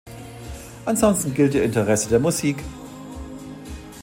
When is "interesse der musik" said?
1.61-2.57